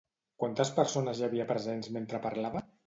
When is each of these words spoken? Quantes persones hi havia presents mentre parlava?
Quantes 0.43 0.71
persones 0.79 1.21
hi 1.23 1.27
havia 1.29 1.47
presents 1.55 1.95
mentre 1.99 2.25
parlava? 2.29 2.69